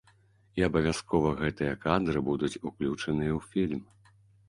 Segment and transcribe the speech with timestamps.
[0.59, 3.89] І абавязкова гэтыя кадры будуць уключаныя ў фільм.